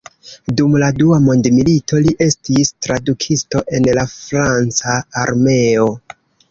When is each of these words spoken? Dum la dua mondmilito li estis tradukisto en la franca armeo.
Dum 0.59 0.77
la 0.83 0.87
dua 1.01 1.19
mondmilito 1.25 2.01
li 2.07 2.15
estis 2.29 2.73
tradukisto 2.87 3.65
en 3.81 3.93
la 4.01 4.09
franca 4.19 5.01
armeo. 5.29 5.91